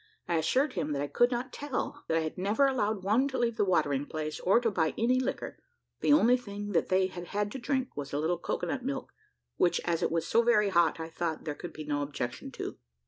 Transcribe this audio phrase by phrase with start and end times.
[0.27, 3.37] I assured him that I could not tell, that I had never allowed one to
[3.37, 5.59] leave the watering place, or to buy any liquor:
[5.99, 9.13] the only thing that they had had to drink was a little cocoa nut milk,
[9.57, 12.79] which, as it was so very hot, I thought there could be no objection to.